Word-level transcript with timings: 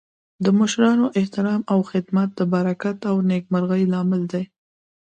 د 0.45 0.45
مشرانو 0.59 1.05
احترام 1.19 1.61
او 1.71 1.79
خدمت 1.91 2.29
د 2.35 2.41
برکت 2.53 2.97
او 3.09 3.15
نیکمرغۍ 3.29 3.83
لامل 3.93 4.21
دی. 4.33 4.43